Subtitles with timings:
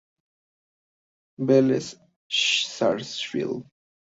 [1.37, 1.93] Velez
[2.31, 3.65] Sarsfield.